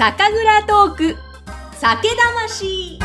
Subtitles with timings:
[0.00, 1.16] 酒蔵トーク。
[1.74, 2.98] 酒魂。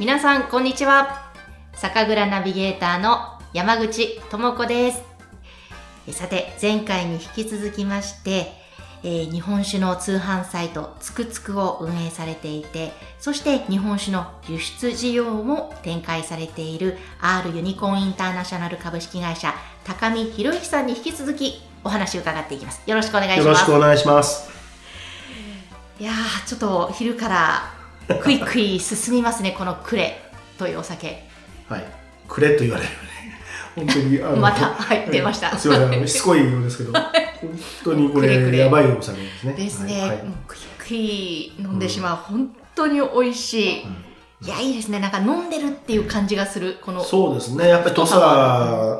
[0.00, 1.30] 皆さんこんにちは。
[1.74, 5.02] 酒蔵ナビゲーターの山口智子です。
[6.08, 8.63] えさて前回に引き続きまして
[9.04, 19.54] えー日本酒の通販サイトつくつくを運営されていてそして日本酒の輸出事業も展開されている R ユニコーンインターナショナル株式会社
[19.84, 24.50] 高見博之さんに引き続きお話を伺っていきますよろしくお願いしよろますしくお願いします。
[26.00, 30.18] いやーちょっと昼からクイクイ進みますねこのクレ
[30.58, 31.28] というお酒
[31.68, 31.84] はい。
[32.26, 32.90] くれと言われる。
[33.74, 35.56] 本当に、あの、またはい出ました。
[35.56, 37.10] すみません しつこいようですけど、本
[37.82, 39.52] 当にこれ、 やばいお酒ですね。
[39.54, 40.18] ですね、はいはい。
[40.24, 43.86] もうクイクイ飲んでしまう、本当に美味しい、
[44.42, 45.00] いやいいですね。
[45.00, 47.02] なんか飲んでるっていう感じがするこの。
[47.02, 47.68] そうですね。
[47.68, 48.14] やっぱり土佐、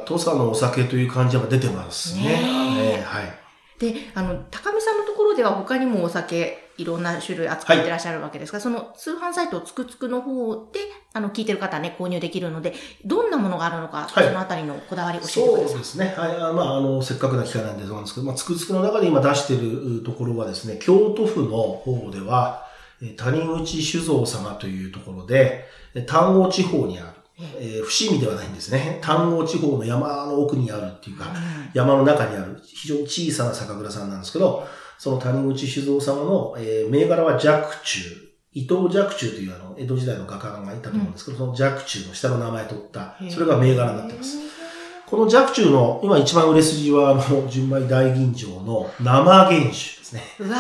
[0.06, 2.22] 土佐のお酒という感じは出てますね。
[2.22, 3.44] ねはい。
[3.78, 10.80] であの高見さんのところでは他にもお酒いろんな種類扱ってらっしゃるわけですが、その通販サイトつくつくの方で
[11.12, 16.14] あの聞いてる方はね購入できるのでどんなものがあるのか、はいそのあたりのこだわり教えてそうくださいですね。
[16.16, 16.36] はい。
[16.36, 22.66] あまあ、あの、せっかくな機会なんでそうなんですけど、まあ、つくつくの中で今出してるところはですね、京都府の方では、
[23.02, 25.64] えー谷口酒造様というところで、
[25.94, 27.08] えー丹後地方にある、
[27.38, 28.98] えー伏見ではないんですね。
[29.02, 31.26] 丹後地方の山の奥にあるっていうか、
[31.72, 34.66] 山の中にある非常に小さな酒蔵さんなんですけど、
[34.98, 38.00] その谷口酒造様の、えー銘柄は若冲。
[38.56, 44.36] 伊藤若冲というあの、江戸時代の画家がいたと思うんですけど、その若冲の下の名前を取った、それが銘柄になってます。
[45.06, 50.22] この若冲の今一番売れ筋は、あの、純米大吟醸の生原酒ですね。
[50.38, 50.56] うわ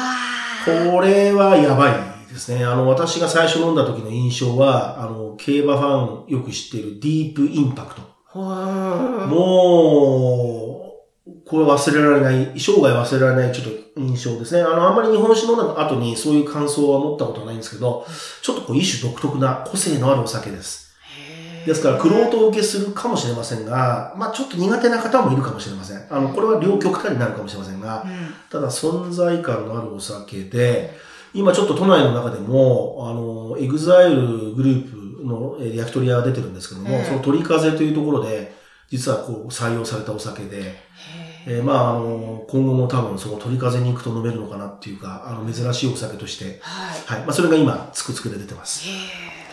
[0.66, 2.64] ーこれはやばいですね。
[2.64, 8.02] あの、私が最初飲んだ時の印象は、あの、競馬ファンよく知っているディープインパクト。
[9.28, 10.80] も
[11.26, 14.62] う、これ忘れられない、生涯忘れられないちょっと印象ですね。
[14.62, 18.04] あの、あんまり日本酒飲んだ後にそういう感想は持ったことはないんですけど、
[18.42, 20.92] ちょっとこう一種独特な個性のあるお酒です。
[21.66, 26.04] ですから、クロート受けするかもしれませんが、まあちょっと苦手な方もいるかもしれません。
[26.10, 28.04] あの、これは両極端になるかもしれませんが、
[28.50, 30.98] ただ存在感のあるお酒で、
[31.34, 38.54] 今ちょっと都内の中でも、あの、 EXILE グループのえー焼き鳥屋が出てるんですけども、ええその鳥風というところで、
[38.90, 40.74] 実はこう採用されたお酒で、
[41.46, 47.26] えーまああの、今後も多分その鳥風に行くと飲めるのかなっていうか、あの、珍しいお酒として、はいはい。
[47.26, 48.88] まあそれが今、つくつくで出てます。
[48.88, 48.92] へ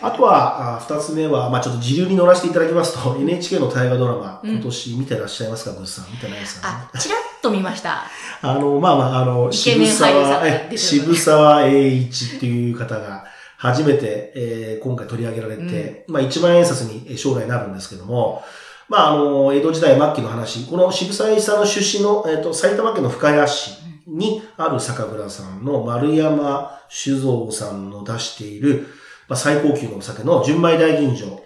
[0.02, 6.10] あとは、あ二つ目は、まあちょっと自流に乗らせていただきますと、NHK の大河ドラマ、うん今年見てらっしゃいますか、ブースさん。
[6.12, 6.98] 見てないですかねあ。
[6.98, 8.04] ちらっと見ました
[8.40, 10.42] あの、まあまあ、あの、渋沢、
[10.76, 13.24] 渋沢栄一っていう方が、
[13.62, 18.42] 初めて、えー今回取り上げられて、まあ一万円札にえー将来なるんですけども、
[18.88, 28.88] まああの、江戸時代末期の話、この渋沢栄一さんの出身の、えっ、と、埼玉県の深谷市にある酒蔵さんの丸山酒造さんの出している、
[29.28, 31.38] まあ最高級のお酒の純米大吟醸。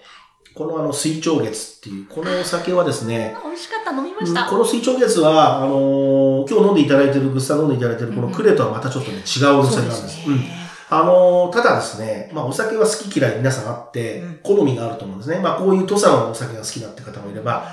[0.57, 10.23] このあの、水潮月っていう、このお酒はですね、美味しかった飲みました、うんこの水潮月は、あのー今日飲んでいただいている、ぐっさん飲んでいただいている、このクレとはまたちょっとね、違うおそうで酒なんです。
[10.23, 10.49] すうんね、
[10.89, 15.41] あのーただですね、まあお酒は好き嫌い皆さんあってうん、好みがあると思うんですね。
[15.41, 17.71] まあこういう土佐のお酒が好きだって方もいれば、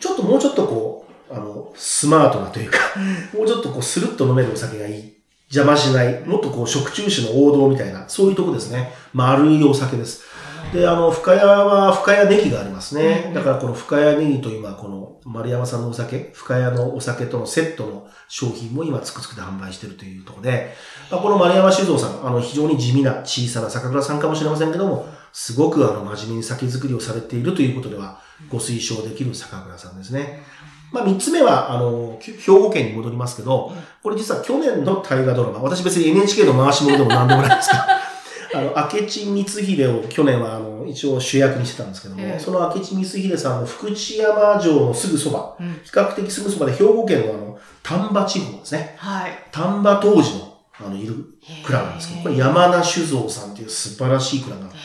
[0.00, 2.78] ちょっともうちょっとこう、あの、スマートなというか、
[3.34, 5.12] もうちょっとこう、スルッと飲めるお酒がいい。
[5.48, 6.24] 邪魔しない。
[6.24, 8.92] もっとこう、食中酒の王道みたいな、そういうとこですね。
[9.12, 10.24] 丸いお酒です。
[10.72, 13.24] で、あの、深谷は深谷ネギがありますね。
[13.28, 20.74] うんだからこの深谷ネギと今、この丸山さんのお酒、深谷のお酒とのセットの商品も今つくつくで販売しているというところで、
[21.10, 30.42] まあ、この丸山酒造さん、あの、非常に地味な小さな酒蔵さんかもしれませんけども、すごくあの、真面目に酒造りをされているということでは、ご推奨できる酒蔵さんですね。
[30.92, 33.72] まあ、三つ目は、あの、き兵庫県に戻りますけど、
[34.02, 37.82] これ実は去年の大河ドラマ、私別に NHK の回し物でも何でもないんですけど、
[38.54, 42.40] あの、明智光秀を去年は、あの、一応主役にしてたんですけども、ええ。
[42.40, 45.80] その明智光秀さんの福知山城のすぐそば、うん。
[45.84, 48.94] 比較的すぐそばで兵庫県のあの、丹波地方ですね。
[48.98, 49.32] はい。
[49.52, 51.14] 丹波当時の、あの、いる
[51.64, 54.76] 蔵なんですけど、これ山名酒造さんっていう素晴らしい蔵があって、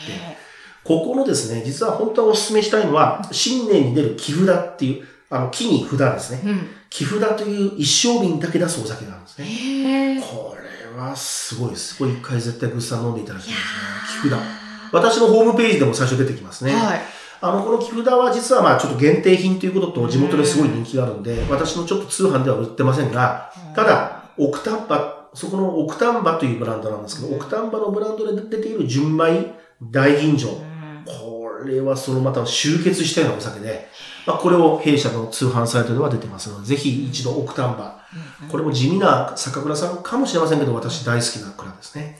[0.84, 6.42] ここのですね、実は本当はお勧めしたいのは、新年に出る木札っていう、あの、木に札ですね。
[6.44, 6.68] うん。
[6.90, 10.20] 木札という一升瓶だけ出すお酒なんですね。
[10.20, 10.61] これ
[10.96, 11.98] はすごいです。
[11.98, 14.30] これ一回絶対グッさん飲んでいただきたいですね。
[14.30, 14.38] 木札。
[14.38, 14.62] は
[14.92, 16.72] 私のホームページでも最初出てきますね。
[16.72, 30.56] いあの、この木札は実はまあちょっと限定品ということと地元ですごい人気があるんで、私のちょっと通販では売ってませんが、ただ、オクタンバ、そこのオクタンバというブランドなんですけど、オクタンバのブランドで出ている純米大吟醸。
[30.56, 30.72] うん
[31.04, 33.88] これはそのまた集結したようなお酒で、
[34.26, 38.01] まあ、これを弊社の通販サイトでは出てますので、ぜひ一度奥丹波。
[38.50, 42.18] これも地味な酒蔵さんかもしれませんけど、私大好きな蔵ですね。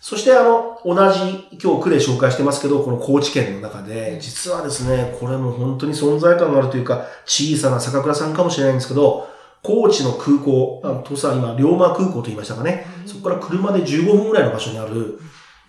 [0.00, 9.28] そしてあの、同じ、今日区で紹介してますけど、この高知県の中で、実はですね、これも本当に存在感があるというか、小さな酒蔵さんかもしれないんですけど、
[9.62, 15.18] 高知の空港、あの、土佐今、龍馬空港と言いましたかね、そこから車で15分ぐらいの場所にある、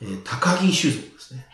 [0.02, 1.48] えー高木酒造ですね。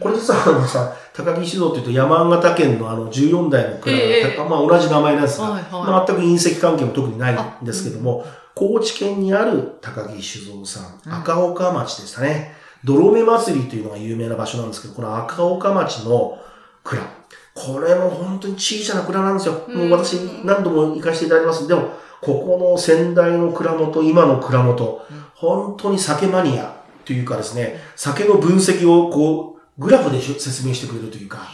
[0.00, 12.54] これ実はあのさ、高木酒造っていうと山形県のあの14代の蔵が、ええまあ同じ名前なんですが、はいはいまあ全く隕石関係も特にないんですけども、高知県にある高木酒造さん、うん赤岡町でしたね。
[12.84, 16.38] 泥目祭りというのが有名な場所なんですけど、この赤岡町の
[16.84, 17.02] 蔵。
[17.54, 19.64] これも本当に小さな蔵なんですよ。
[19.66, 20.14] うんもう私
[20.44, 21.66] 何度も行かせていただきます。
[21.66, 21.88] でも、
[22.20, 26.75] ここの先代の蔵元、今の蔵元、うん本当に酒マニア
[27.06, 31.48] というかですね、酒の分析をこう、グラフで説明してくれるというか、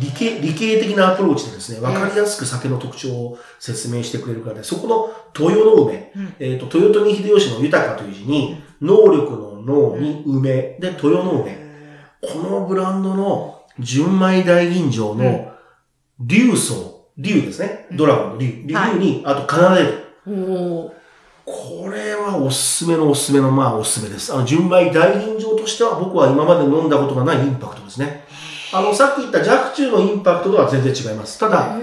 [0.00, 6.34] 理系、理系的なアプローチでですね、わかりやすく酒の特徴を説明してくれるからで、そこの豊の梅、うん。
[6.38, 11.58] えっ、と、豊臣秀吉の豊かという字に、能力の能に梅で豊の梅。
[12.20, 15.52] このブランドの純米大吟醸の
[16.20, 17.86] 竜層、竜ですね。
[17.92, 18.62] ドラゴンの竜。
[18.66, 18.96] 竜はい。
[18.96, 20.92] に、あと奏でる。
[21.48, 24.32] これはおすすめのおすすめの、まあおすすめです。
[24.34, 28.24] あの、純米大吟醸としては僕は今まで飲んだことがないインパクトですね。
[28.72, 31.38] あの、さっき言った弱中のインパクトとは全然違います。
[31.38, 31.78] ただ、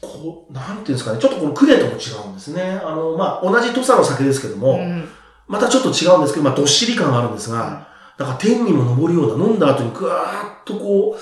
[0.00, 2.80] こう、なんていうんですかね、ちょっとこのクレとも違うんですね。
[2.82, 5.08] あの、まあ、同じ土佐の酒ですけども、うん
[5.48, 7.86] またちょっと違うんですけど、まあ、どっしり感があるんですが、
[8.18, 11.16] なんか天にも昇るような、飲んだ後にぐわーっとこ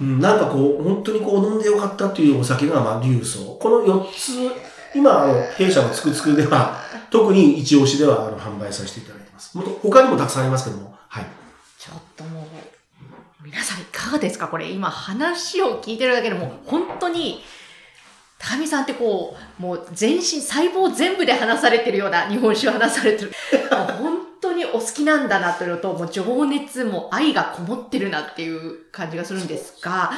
[0.00, 3.56] う、うんなんかこう、本当にこう飲んでよかったっていうお酒が、まあ、竜層。
[3.60, 4.50] この4つ、
[4.94, 9.56] 今、あの、弊社のつくつくでは、特に一押しでは、あの、販売させていただいてます。
[9.56, 11.26] もっと他にもたくさんありますけども、はい。
[11.78, 12.46] ちょっともう、
[13.44, 17.42] 皆さんいかがですかこれ今話を聞いてるだけでもう本当に、
[18.38, 23.32] 高見さんってこう、もう全身、細胞全部で話されてるような日本酒を話されてる。
[23.70, 30.12] もう本当にお好きなんだなというのと、もう情熱も愛がこもってるなっていう感じがするんですが、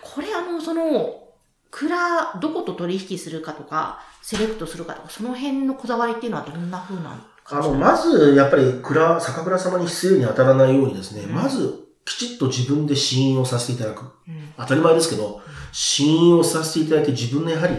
[0.00, 1.20] これあの、その、
[1.70, 7.14] 蔵、どこと取引するかとか、セレクトするかとか、その辺のこだわりっていうのはどんな風な
[7.50, 14.02] あの、まず、やっぱり、蔵、酒蔵様に失礼に当たらないようにですね、うんまず、きちっと自分で試飲をさせていただく。
[14.26, 15.42] うん当たり前ですけど、
[15.72, 17.74] 試飲をさせていただいて自分のやはり、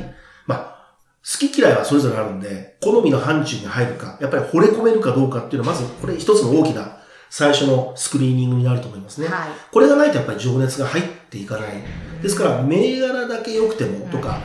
[0.45, 6.99] まあ、好き嫌いはそれぞれあるんで、好みの範疇に入るか、やっぱり惚れ込めるかどうかっていうのは、まず、これ一つの大きな
[7.31, 9.27] 最初のスクリーニングになると思いますね。
[9.29, 9.49] はい。
[9.71, 11.83] これがないとやっぱり情熱が入っていかない。
[12.21, 14.39] ですから、銘柄だけ良くても、とか、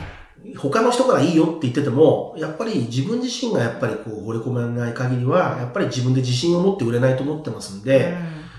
[0.57, 8.15] 他の人からいいよって言ってても、やっぱり自分自身がやっぱりこう、惚れ込めない限りは、やっぱり自分で自信を持って売れないと思ってますんで、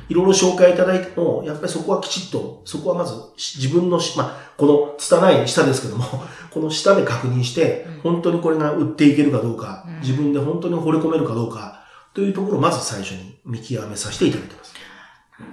[0.09, 6.05] いろいろ紹介いただいても、やっぱりそこはきちっと、そこはまずし自分のし、まあ、この拙い下ですけども、
[6.51, 11.83] この下で確認してうん、本当にこれが売っていけるかどうかうん、自分で本当に惚れ込めるかどうか、
[12.15, 14.75] というところをまず最初に見極めさせていただいてます。
[15.41, 15.47] な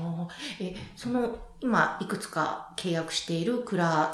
[0.00, 0.28] るほど。
[0.60, 4.10] え、その、今、いくつか契約している蔵、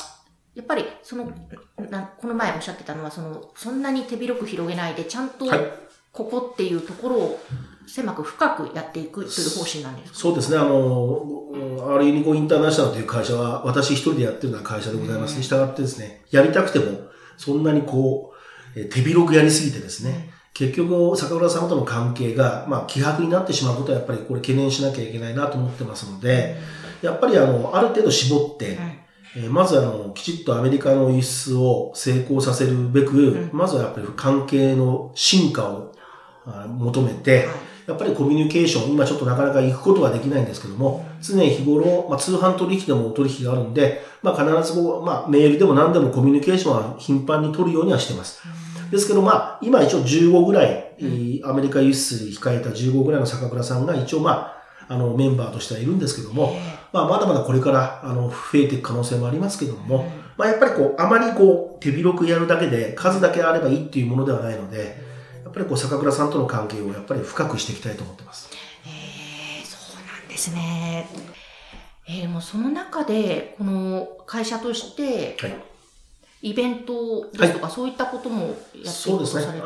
[0.56, 1.30] やっぱり、その、
[1.90, 5.60] なこの前おっしゃってたのは、その、そんなに手広く広げないで、ちゃんとはい、
[6.12, 7.40] ここっていうところを
[7.86, 10.18] 狭く深くやっていくという方針なんですか？
[10.18, 11.22] そうですね、あの、
[11.82, 16.86] アールユニコインターナショナルという会社は、私一人でやってるような会社でございますに従ってですね、やりたくても、
[17.36, 18.32] そんなにこ
[18.74, 26.56] う、えー手広くやりすぎてですね、結局、坂村様との関係が、まあ、希薄になってしまうことはやっぱりこれ懸念しなきゃいけないなと思ってますので、
[27.02, 28.82] やっぱりあの、ある程度絞って、うん。
[28.82, 29.05] えー
[29.50, 33.50] まずあの、きちっとアメリカの輸出を成功させるべく、ん。
[33.52, 35.92] まずはやっぱり関係の進化を
[36.46, 37.46] あ求めて、はい。
[37.86, 48.42] やっぱりコミュニケーション、今ちょっとなかなか行くことはできないんですけども、常日頃、まあ、通販取引でもお取引があるんで、まあ、必ずこう、まあ、メールでも何でもコミュニケーションは頻繁に取るようにはしてます。
[48.90, 54.55] ですけど、まあ、今一応15ぐらい、えーアメリカ輸出に控えた15ぐらいの酒蔵さんが一応、まあ、
[54.88, 56.56] あの、メンバーとしてはいるんですけども、
[56.92, 64.98] まあ、まだまだこれから、あの、増えていく可能性もありますけども、まあ、やっぱりこう、あまりこう、手広くやるだけで、数だけあればいいっていうものではないので、
[65.44, 68.50] やっぱりこう、酒蔵さんとの関係をやっぱり深くしていきたいと思ってます。
[68.84, 71.08] えーそうなんですね。
[72.08, 75.54] えー、でもその中で、この会社として、はい。
[76.46, 79.60] イベントですとか、そういったこともやっていくそうですね。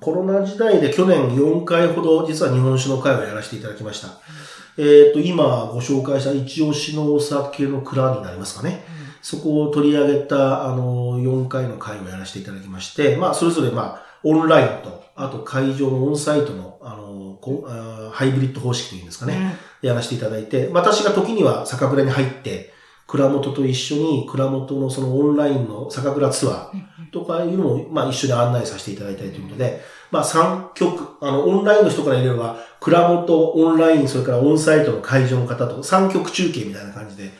[0.00, 4.08] コロナ時代で去年4回ほど実は日本酒の会をやらせていただきました。
[4.76, 8.84] えっ、と、今ご紹介した一押しのお酒の蔵になりますかね。
[9.22, 19.56] そこを取り上げた、あの、4回の会をやらせていただきまして、まあ、それぞれ、まあ、オンラインと、あと会場のオンサイトの、あの、こあーハイブリッド方式というんですかね。
[19.80, 22.74] やらせていただいて、私が時には酒蔵に入って、
[23.10, 29.80] 蔵元と一緒に蔵元のそのオンラインの酒蔵ツアーとかいうのを、まあ一緒に案内させていただいたりということで、
[30.12, 37.32] まあ3曲、あの、オンラインの人から入れれば、蔵元、オンライン、それからオンサイトの会場の方と3曲中継みたいな感じで、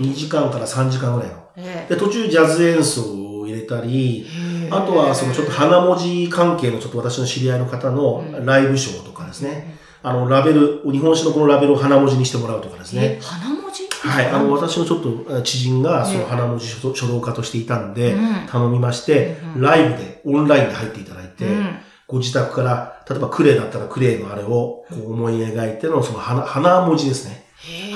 [0.00, 1.36] 2時間から3時間ぐらいの。
[1.58, 3.02] えで、途中ジャズ演奏
[3.40, 4.26] を入れたり、
[4.64, 9.76] えあとはそのちょっと花文字関係のちょっと私の知り合いの方のうんライブショーとかですね。
[10.02, 13.20] あの、ラベル、日本酒のこのラベルを花文字にしてもらうとかですねえ。
[13.20, 13.67] 花文字
[14.02, 14.26] はい。
[14.26, 21.78] あの、私のちょっとえ知人がそねの花文字書道家としていたんでうん、頼みましてうん、ライブで、オンラインで入っていただいてう、ん。
[22.06, 27.46] ご自宅から、例えばクレイだったらクレイのあれをこう思い描いてのその花、花文字ですね。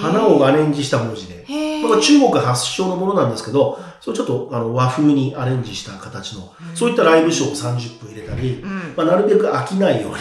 [0.00, 1.46] 花をアレンジした文字で。
[1.82, 8.94] まあ中国発祥のものなんですけど、それちょっとあの和風にアレンジした形の、そういったライブショーを30分入れたり、うん。
[8.96, 10.16] まあ、なるべく飽きないように、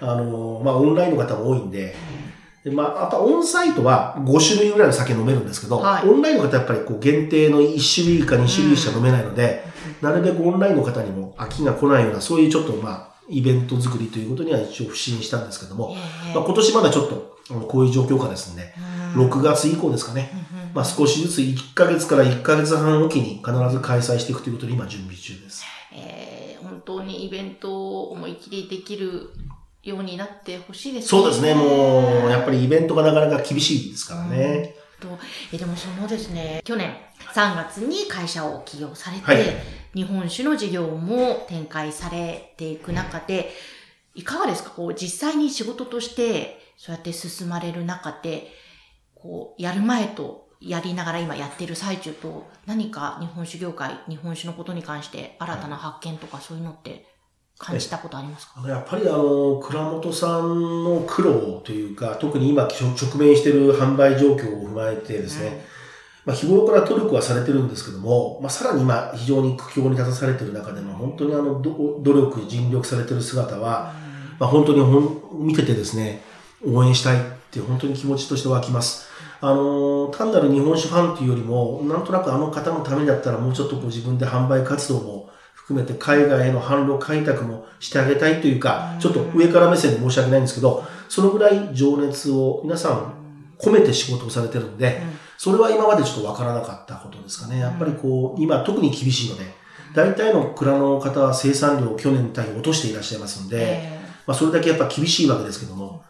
[0.00, 1.94] あの、まあ、オンラインの方も多いんで、で
[2.70, 6.08] まあ、やっぱオンサイトは5種類ぐらいの酒飲めるんですけど、はい。
[6.08, 9.64] オンラインの方はやっぱりこう限定の1種類か2種類しか飲めないので、
[10.00, 15.96] なるべくオンラインの方にも飽きが来ないような、そういうちょっとまあ、イベント作りということには一応不信したんですけども、
[16.34, 17.32] まあ、今年まだちょっと、
[17.66, 18.72] こういう状況下ですんで、
[19.16, 19.28] うん。
[19.28, 25.64] 6月以降ですかね、うんうんまあ、少しずつ1ヶ月から1ヶ月半おきに必ず開催していくということで今準備中です。
[25.92, 29.30] えー本当にイベントを思い切りできる
[29.82, 31.08] ようになってほしいですね。
[31.08, 34.74] そうですね、もう、やっぱりイベントがなかなか厳しいですからね。
[35.00, 35.08] と
[35.52, 36.94] えでもそのですね、去年
[37.34, 39.42] 3月に会社を起業されて、はい。
[39.94, 43.52] 日本酒の事業も展開されていく中で、
[44.14, 44.70] いかがですか？
[44.70, 48.52] こう実際に仕事としてそうやって進まれる中で、
[49.14, 57.06] こうやる前とやりながら今やってる最中と何か日本酒業界、日本酒のことに関して新たな発見とかそういうのって
[57.62, 65.64] 感じたことありますか、やっぱりあの、倉本さんの苦労というか、特に今直面している販売状況を踏まえてですね、
[66.24, 73.94] まあ、日頃から努力はされてるんですけども、まあ、さらに今非常に苦境に立たされている中でも、本当にあの、ど努力、尽力されている姿は、
[74.40, 76.22] まあ、本当にほん見ててですね、
[76.66, 77.20] 応援したいっ
[77.52, 79.08] て本当に気持ちとして湧きます。
[79.40, 85.21] あのー単なる日本酒ファンというよりも、なんとなくあの方のためだったらもうちょっとこう自分で販売活動も
[85.64, 93.14] 含めて海外への販路開拓もしてあげたいというか、ちょっと上から目線で申し訳ないんですけど、そのぐらい情熱を皆さん
[93.58, 95.02] 込めて仕事をされてるんで、
[95.38, 97.58] それは今までちょっとわからなかったことですかね。
[97.58, 99.44] やっぱりこう、今特に厳しいので、
[99.94, 106.04] 大体の蔵の方は生産量を去年対比落としていらっしゃいますんで、えまあそれだけやっぱ厳しいわけですけども、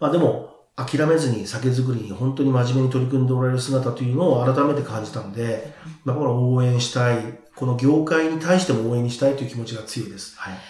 [0.00, 5.72] まあでも諦めずに酒造りに本当に真面目に取り組んでおられる姿というのを改めて感じたので、
[6.04, 7.18] まあこれ応援したい、
[7.58, 10.38] この業界に対しても応援にしたいという気持ちが強いです。
[10.38, 10.54] はい。
[10.54, 10.60] いや、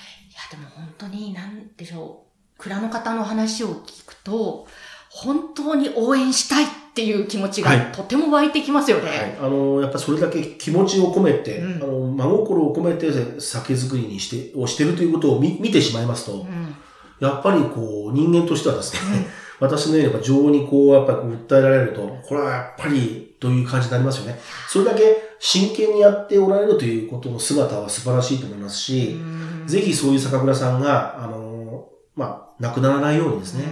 [0.50, 2.25] でも本当に、なんでしょ
[2.57, 2.59] う。
[2.59, 4.66] 蔵の方の話を聞くと、
[5.11, 9.09] 本当に応援したいっていう気持ちはいがとても湧いてきますよね。
[9.11, 9.37] はい。
[9.38, 16.75] あの、やっぱそれだけ気持ちを込めて、うんあの、真心を込めて酒造りにして、をしてるということを見見てしまいますと、うん
[17.21, 19.26] やっぱりこう、人間としてはですね、
[19.61, 24.40] 私のようにやっぱ情にこう、やっぱり訴えられると、これはやっぱりという感じになりますよね。
[24.68, 33.64] それだけ真剣にやっておられるということの姿は素晴らしいと思いますし、うんぜひそういう酒蔵さんが、あの、まあ、なくならないようにですね、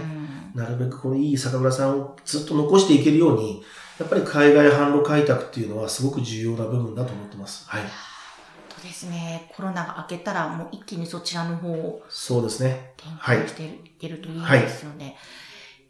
[0.53, 3.63] なるべくこのいい酒蔵さんをずっと残していけるように、
[3.99, 7.67] やっぱり海外販路開拓っていうのはすごく重要な部分だと思ってます。
[7.67, 7.81] はい。
[7.81, 7.89] 本
[8.75, 9.51] 当ですね。
[9.55, 12.93] コロナが明けたらもう一気にそちらの方をそうですね。
[12.95, 13.69] 展はい開してい
[13.99, 15.17] けるといいですよね。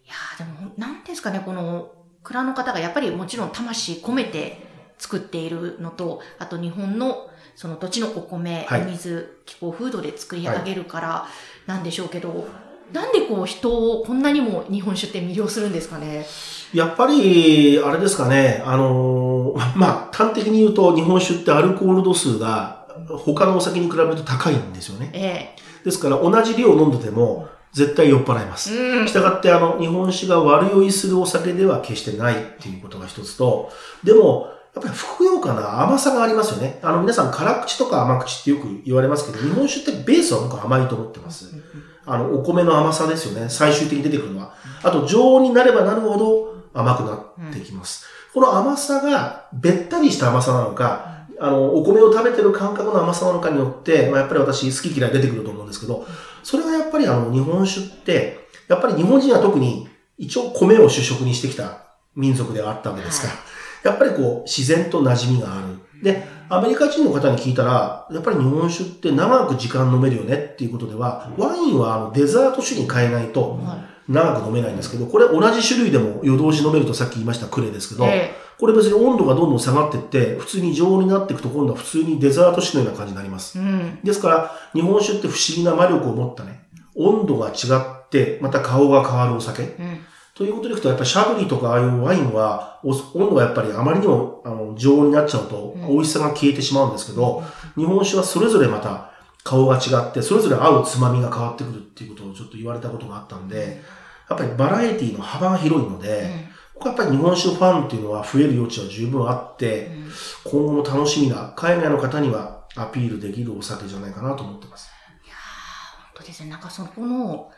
[0.06, 1.92] い、やーでも、なんですかね、この
[2.24, 4.67] 蔵の方がやっぱりもちろん魂込めて
[4.98, 11.28] 作っているのと、あと日本のその土地のお米、はいお水、気候風土で作り上げるから
[11.66, 12.48] なんでしょうけど、
[12.94, 16.26] なんでこう人をこんなにも日本酒って魅了するんですかね？
[16.74, 25.12] やっぱり、あれですかね、あのー まあ、端的に言うと日本酒ってアルコール度数が他のお酒に比べると高いんですよね。
[25.14, 28.76] えですから同じ量飲んでても絶対酔っ払います。
[28.76, 29.08] えうん。
[29.08, 33.72] したがって、あの、日本酒が悪酔いするお酒では決してないっていうことが一つと、
[34.04, 36.80] でも、やっぱりふくよかな甘さがありますよね。
[36.84, 41.52] あの、皆さん辛口とか甘口ってよく言われますけど、日本酒ってベースは僕は甘いと思ってます。
[42.06, 43.50] あの、お米の甘さですよね。
[43.50, 44.54] 最終的に出てくるのは。
[44.84, 47.16] あと、常温になればなるほど甘くな
[47.50, 48.06] っていきます。
[48.34, 56.06] この甘さが、べったりした甘さなのか、あの、お米を食べてる感覚の甘さなのかによって、まあ、やっぱり私好き嫌い出てくると思うんですけど、
[56.44, 63.34] それがやっぱりあの、日本酒って、やっぱり日本人は特に一応米を主食にしてきた民族ではあったわけですから、
[63.88, 66.04] やっぱりこう、自然と馴染みがある。
[66.04, 83.60] で、アメリカ人の方に聞いたら、やっぱり日本酒って長く時間飲めるよねっていうことでは、ワインはあのデザート種に変えないと、は長く飲めないんですけど、これ同じ種類でも夜通し飲めるとさっき言いましたクレですけど、えこれ別に温度がどんどん下がっていって、普通に常温になっていくと今度は普通にデザート酒のような感じになります。
[84.04, 86.62] ですから、日本酒って不思議な魔力を持ったね、
[86.96, 89.76] 温度が違って、また顔が変わるお酒。
[90.40, 90.46] うん。
[90.46, 97.44] ということでいくと、やっぱりシャブリとかああいうワインは、お温度がやっぱりあまりにもあの常温になっちゃうとうん、美味しさが消えてしまうんですけど、
[97.76, 99.12] 日本酒はそれぞれまた
[99.44, 103.82] 顔が違って、それぞれ合うつまみが変わってくるっていうことをちょっと言われたことがあったんで、
[104.30, 109.90] やっぱりバラエティの幅が広いので、僕はやっぱり日本酒ファンっていうのは増える余地は十分あって、
[110.44, 114.90] 今後も楽しみな、海外の方にはアピールできるお酒じゃないかなと思ってます。
[115.26, 115.38] いやー
[116.04, 116.50] 本当ですね。
[116.52, 117.50] なんかそこの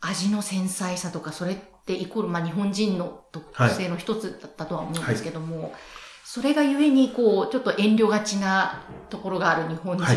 [0.00, 5.74] 味の繊細さとか、それってイコール、まあ日本人の特性の一つだったとは思うんですけども、
[6.24, 10.16] それがゆえに、こう、ちょっと遠慮がちなところがある日本人、はい。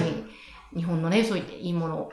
[0.75, 1.95] 日本のね、そういったいいもの。
[1.95, 2.11] もっ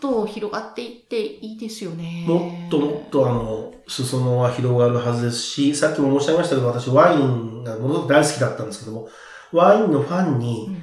[0.00, 2.26] と広がっていっていいですよね。
[2.28, 9.08] もっともっとあの、裾野は広がるはずですし、さっきも申し上げましたけど、私ワインがものすごく大好きだったんですけども、
[9.52, 10.76] ワインのファンに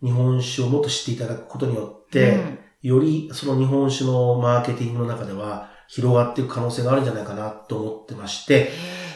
[0.00, 2.58] 日本酒をもっと知っていただくことによって、うん。
[2.82, 8.70] よりその日本酒のマーケティングの中では広がっていく可能性があるんじゃないかなと思ってまして、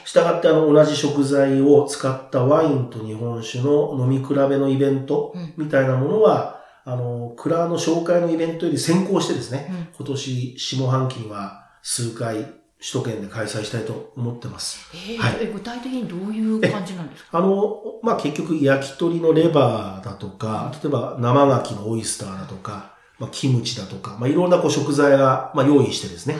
[0.04, 5.54] したがってあの同じ食材を使ったワインと日本酒の飲み比べのイベントうん。
[5.56, 9.86] みたいなものは、あの、蔵の紹介のイベントより先行してですね、うん。
[9.96, 12.54] 今年下半期には数回首
[12.94, 14.90] 都圏で開催したいと思ってます。
[14.92, 15.16] え。
[15.16, 15.36] ーはい。
[15.42, 17.38] え具体的にどういう感じなんですか？
[17.38, 26.36] あの、まあ、結局焼き鳥のレバーだとか、例えば生牡蠣のオイスターだとか、まあ、キムチだとか、まあ、いろんなこう食材が、まあ、用意してですね、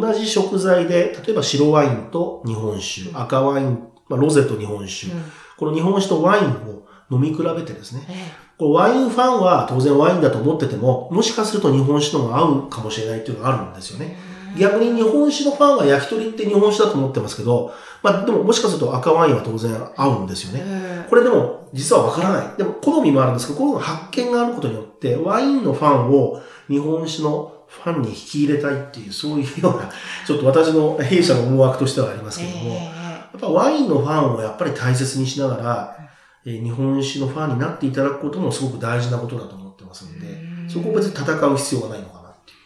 [0.00, 3.20] 同じ食材で、例えば白ワインと日本酒、うん。
[3.20, 5.22] 赤ワイン、まあ、ロゼと日本酒、うん。
[5.56, 14.16] この日本酒とワインを飲み比べてですね、えこうワインファンは当然ワインだと思ってても、もしかすると日本酒の方が合うかもしれないっていうのがあるんですよね。
[14.56, 17.72] ー逆に日本酒のファンは焼き鳥って日本酒だと思ってますけど、
[18.02, 20.62] まあでももしかすると赤ワインは当然合うんですよね。
[20.64, 22.56] えーこれでも実はわからない。
[22.56, 29.88] でも好みもあるんですけど、この発見があることによって、ワインのファンを日本酒のファンに引き入れたいっていう、そういうような、
[30.26, 35.96] ちょっと私の弊社の思惑としてはありますけども、えやっぱワインのファンをやっぱり大切にしながら、
[36.44, 42.58] えー日本酒のファンになっていただくこともすごく大事なことだと思ってますのでうん、そこを別に戦う必要がないのかなっていう。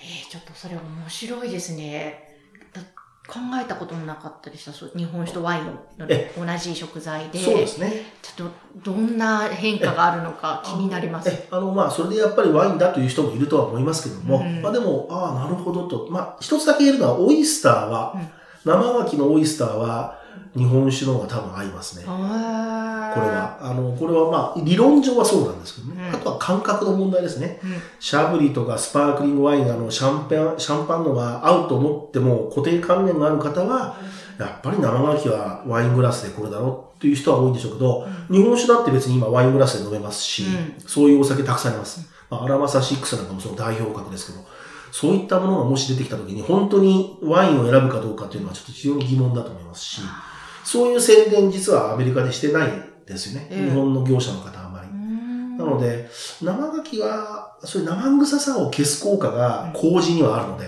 [0.00, 2.27] えーちょっとそれ面白いですね。
[3.28, 4.72] だ考えたこともなかったでした。
[4.72, 7.38] そう日本酒とワインのえ同じ食材で。
[7.38, 7.92] そうですね。
[8.22, 8.50] ちょっ
[8.82, 11.28] とどんな変化があるのか気になります。
[11.28, 16.08] え、あの、まあ、それでやっぱりワインだという人もいるとは思いますけども、うんまあでも、ああ、なるほどと。
[16.10, 18.28] まあ、一つだけ言えるのは、オイスターは、うん
[18.64, 20.17] 生牡蠣のオイスターは、
[20.56, 22.04] 日本酒の方が多分合いますね。
[22.04, 23.58] これは。
[23.60, 26.08] あの、これはまあ、理論上はそうなんですけどね。
[26.08, 27.60] うんあとは感覚の問題ですね。
[27.62, 27.70] うん
[28.00, 33.96] シャブリとかスパークリングワイン、あの、シャンペン、シャンパンのが合うと思っても、固定観念がある方は、
[34.38, 42.00] やっぱり生牡蠣はワイングラスでこれだろうっていう人は多いんでしょうけど、日本酒だって別に今ワイングラスで飲めますし、うんそういうお酒たくさんあります。
[42.30, 44.44] まあ、アラマサ6なんかもその代表格ですけど、
[44.92, 50.00] そういったものがもし出てきた時に本当にワインを選ぶかどうかっていうのはちょっと非常に疑問だと思いますし、
[50.64, 52.70] そういう宣伝実はアメリカでしてない
[53.06, 53.48] ですよね。
[53.50, 54.88] ええ日本の業者の方はあまり。
[55.58, 56.08] なので、
[56.40, 60.66] 生牡蠣は、そういう生臭さを消す効果が麹にはあるので、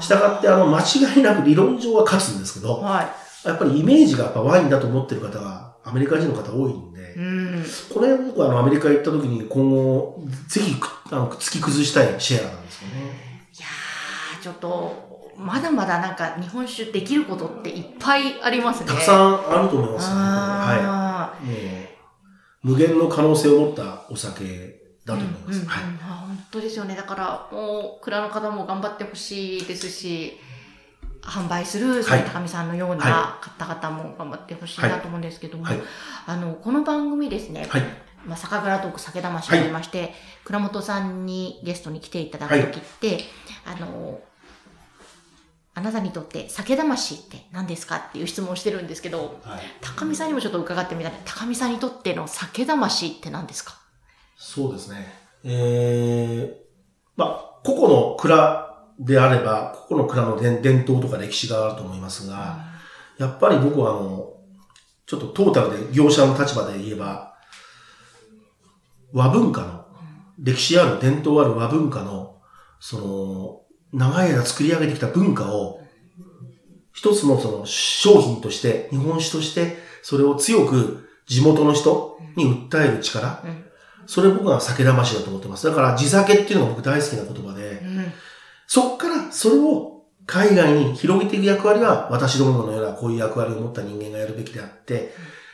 [0.00, 3.48] したがって、あの、間違いなく理論上は勝つんですけど、はい。
[3.48, 7.64] やっぱりイメージがやっぱワインだと思ってる方がアメリカ人の方多いんで、うん。
[7.92, 12.94] これ僕はあのアメリカ行った時に今後、ぜひくあの突き崩したいシェアなんですよね。
[13.58, 18.88] いやー、ちょっと、まだまだなんか日本酒できることっていっぱいありますね。
[18.88, 20.14] たくさんあると思いますね。
[20.16, 21.46] あはい。
[21.46, 21.52] も
[22.64, 25.44] う、無限の可能性を持ったお酒だと思います。
[25.46, 25.84] うんうんうんはい。
[26.02, 26.96] あ本当ですよね。
[26.96, 30.38] だから、もう、蔵の方も頑張ってほしいですし、
[31.22, 35.80] 販売する、その高見さんのようなは方々も頑張ってほしいなと思うんですけども、はい。
[36.26, 37.82] あの、この番組ですね、はい。
[38.26, 40.12] まあ、酒蔵トーク酒魂がありまして、
[40.44, 43.20] 倉本さんにゲストに来ていただくときって、
[43.64, 44.20] あの、
[45.74, 49.60] あなたにとって酒魂って何ですかっていう質問をしてるんですけど、はい。
[49.80, 51.12] 高見さんにもちょっと伺ってみたい。
[51.24, 53.78] 高見さんにとっての酒魂って何ですか？
[54.36, 55.12] そうですね。
[55.44, 56.54] えー、
[57.16, 62.66] まあ、個々の蔵であれば、個々の蔵の伝伝統とか歴史があると思いますが、
[63.18, 64.32] やっぱり僕はあの、
[65.06, 67.34] ちょっとトータルで業者の立場で言えば、
[69.12, 69.86] 和文化の、
[70.38, 72.40] 歴史ある伝統ある和文化の、
[72.78, 73.61] その、
[73.92, 75.80] 長い間作り上げてきた文化を、
[76.92, 83.64] 一つのその商品として、日本酒として、それを強く地元の人に訴える力、うん
[84.04, 85.64] それ僕は酒魂だと思ってます。
[85.64, 88.12] だから地酒っていうのが僕大好きな言葉で、うん
[88.66, 95.12] そっからそれを海外に広げていく役割は私どものようなこういう役割を持った人間がやるべきであって、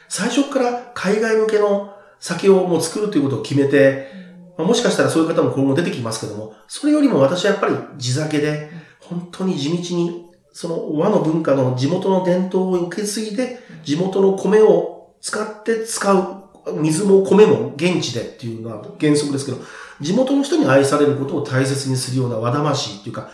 [0.08, 4.08] 最初から海外向けの酒をもう作るということを決めて、
[4.58, 8.68] まあもしかしたらそういう方も今後出てきますけども、それよりも私はやっぱり地酒で、
[9.00, 16.44] 本当に地道に、その和の文化の地元の伝統を受け継いで、地元の米を使って使う、
[16.82, 19.58] 水も米も現地でっていうのは原則ですけど、
[20.00, 23.30] 地元の人に愛されることを大切にするような和魂っていうか、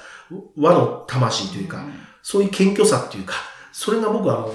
[0.59, 1.87] 和の魂というか、
[2.23, 3.35] そういう謙虚さっていうか、
[3.73, 4.55] それが僕はあの、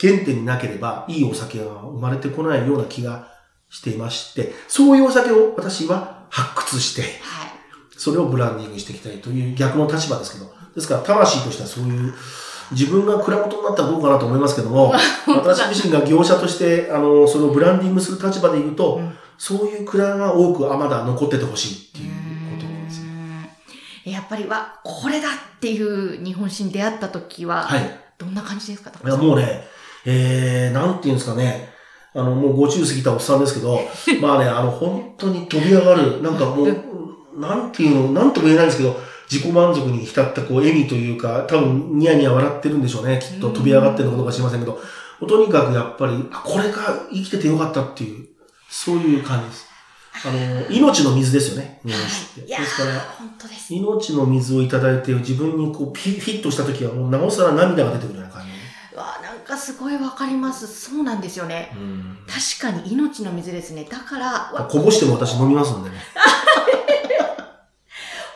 [0.00, 3.35] 原点になければいいお酒が生まれてこないような気が
[3.70, 7.10] していまして、そういうお酒を私は発掘して、はい。
[7.96, 12.14] それをブランディングしていきたいという逆の立場ですけど、ですから魂としてはそういう、
[12.72, 14.92] 自分が蔵元になったらどうかなと思いますけども、
[15.28, 23.54] 私自身が業者として、あの、それをブランディングする立場で言うと、うんそういう蔵が多くあまだ残っててほしいっていうことですね。
[24.06, 28.00] うんやっぱりわ、これだっていう日本酒に出会った時は、はい。
[28.16, 28.90] どんな感じですか？
[29.04, 29.66] いや、もうね、
[30.06, 31.68] えー、なんていうんですかね、
[32.16, 33.78] あの、もう50過ぎたおっさんですけど、
[34.20, 36.76] まあね、あの、本当に飛び上がる、なんかもう、
[37.38, 38.98] なんていうの、なんとも言えないんですけど、
[39.30, 43.20] 自己満足に浸ったこう笑みというか、多分ニヤニヤ笑ってるんでしょうね。
[43.22, 44.80] きっと飛び上がってるのかどうか知りませんけど、
[45.26, 48.26] とにかくやっぱり、あ、これが生きててよかったっていう、
[48.70, 49.66] そういう感じです。
[50.24, 52.56] あの、命の水ですよね、日本酒って。
[52.56, 53.16] ですから。
[53.68, 58.45] 命の水をいただいて自分にこうピフィットした時はもうなおさら涙が出てくるような感じ。
[59.46, 60.66] かすごいわかります。
[60.66, 61.72] そうなんですよね。
[61.76, 63.84] うん確かに命の水ですね。
[63.84, 65.96] だから、わこぼしても私飲みますんでね。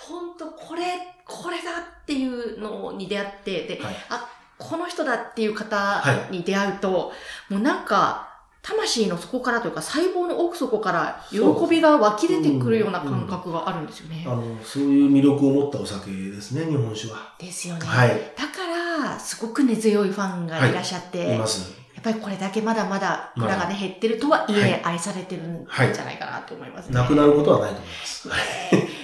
[0.09, 0.83] 本当これ、
[1.27, 7.13] これだっていうのに出会って、で、はいあ、この人だっていう方はに出会うと、
[7.49, 8.29] もうなんか、
[8.63, 14.31] 魂の底からというか細胞の奥底から喜びが湧き出てくるような感覚があるんですよねあ。
[14.31, 17.35] の、そういう魅力を持ったお酒ですね、日本酒は。
[17.39, 17.87] ですよね。
[17.87, 18.11] はい。
[18.37, 18.80] だから、
[19.19, 21.73] すごく根強いファンがいらっしゃって、います。
[21.95, 26.95] やっぱりこれだけまだまだ蔵がね、減ってるとはいえ、はい愛されてるんじはいゃないかなと思いますね。
[26.95, 28.29] なくなることはないと思います。
[28.29, 28.35] ね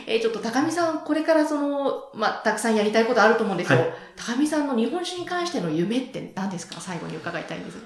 [0.06, 3.78] えーちょっと高見さん、これからその、まあ、たくさんやりたいことあると思うんですよ。
[3.78, 6.80] はい高見さんの日本酒に関しての夢って何ですか？
[6.80, 7.76] 最後に伺いたいんです。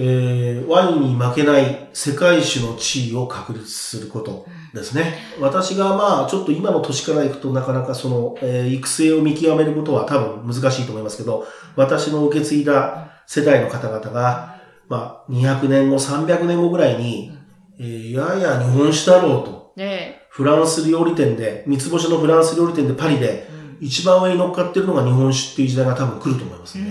[0.00, 5.18] えー、ワインに負けない世界酒の地位を確立することですね。
[5.40, 17.32] 私がまあ、ちょっと今の年から行くとなかなかその、えー育成を見極めることは多分難しいと思いますけど、私の受け継いだ世代の方々が、まあ、200年後、300年後ぐらいに、
[17.80, 19.72] えーいやいや日本酒だろうと。
[19.76, 26.88] ねフランス料理店で、三つ星のフランス料理店でパリでえ。、うん一番上に乗っかってるのが日本酒っていう時代が多分来ると思いますうね。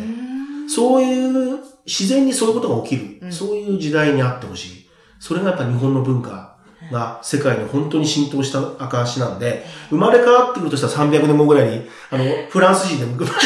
[0.70, 4.90] そういう、自然にそういうことが起きる、うんそういう時代にあってほしい。
[5.20, 6.58] それがやっぱ日本の文化
[6.92, 13.38] が世界に本当に浸透した証なんで、生まれ変わってくるとしたら300年後ぐらいに、あの、フランス人で生まれ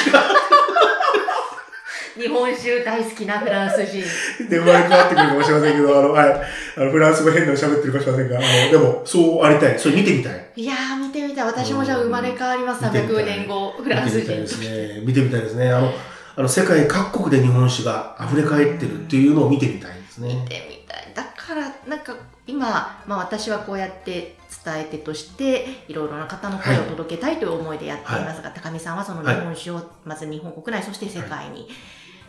[2.21, 4.03] 日本酒大好きなフランス人。
[4.49, 6.41] で生まれ変わってくるかもしれませんけど、あの、はい。
[6.77, 9.79] あの、フランス語変なの喋ってるかもしれませんが、あの、でも、そうありたい。
[9.79, 10.51] それ見てみたい。
[10.55, 11.45] いやー、見てみたい。
[11.45, 12.83] 私もじゃあ生まれ変わります。
[12.83, 14.47] 見てみたい300年後、フランス人見てみたいで。
[14.47, 15.01] すね。
[15.05, 15.71] 見てみたいですね。
[15.71, 15.93] あの、
[16.35, 20.45] あの、世界各国で日本酒が溢れ返ってるっていうのを見てみたいです見ね。
[20.47, 21.13] てみたい。
[21.13, 22.15] だから、なんか、
[22.47, 31.67] 今、まあ私はこうやって伝え手として、いろいろな方の声を届けたいという思いでやっていますが、高見さんはその日本酒を、まず日本国内、そして世界に、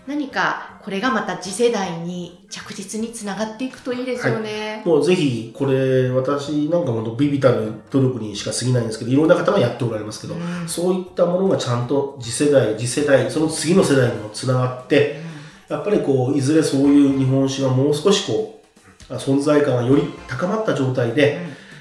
[0.06, 4.82] 何か、これがまた次世代に着実につながっていくといいですよね。
[4.84, 10.68] もうぜひ、これ、私なんかもビビたる努力にしか過ぎないんですけど、いろんな方がやっておられますけど、うん。
[10.68, 15.20] そういったものがちゃんと次世代、次世代、その次の世代にもつながって、
[15.68, 18.60] やっぱりこう、いずれそういう日本酒がもう少しこ
[19.08, 21.38] う、あ存在感がより高まった状態で、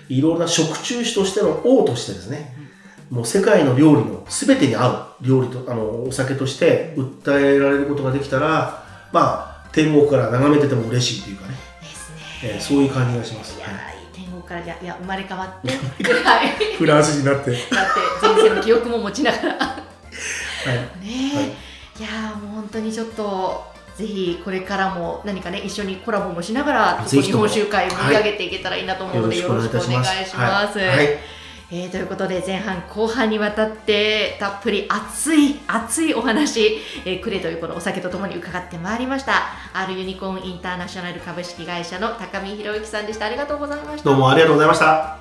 [0.10, 2.61] いろんな食中酒としての王としてですね、
[3.12, 12.12] もう世界の料理の全てに合う料理と、あの、お酒として訴えられることができたら、まあ、天国から眺めてても嬉しいというかね、です
[12.44, 12.60] えーね。
[12.62, 13.58] そういう感じがします。
[13.58, 15.70] いやはいー、天国からじゃ、いや、生まれ変わって、
[16.14, 16.76] はい。
[16.78, 17.52] フランス人になって。
[17.52, 19.54] だって、前世の記憶も持ちながら。
[19.56, 19.78] は
[20.66, 21.06] い。
[21.06, 21.46] ねえ、はい
[22.00, 23.64] い、やーもう本当にちょっと
[23.98, 30.80] ぜひこれからも何かね一緒にコラボもしながら日本集会盛り上げていけたらいいなと思うので、よろしくお願いします。
[30.80, 31.41] はい。
[31.74, 39.54] えーということで前半後半にわたってたっぷり熱い熱いお話、えー、くれというこのお酒とともに伺ってまいりました。
[39.74, 43.26] R ユニコーンインターナショナル株式会社の高見博之さんでした。
[43.26, 44.04] ありがとうございました。
[44.04, 45.21] どうもありがとうございました。